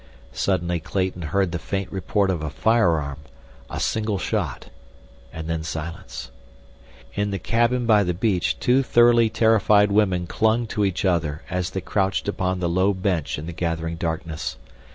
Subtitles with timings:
[0.33, 4.71] Suddenly Clayton heard the faint report of a firearm—a single shot,
[5.31, 6.31] and then silence.
[7.13, 11.69] In the cabin by the beach two thoroughly terrified women clung to each other as
[11.69, 14.57] they crouched upon the low bench in the gathering darkness.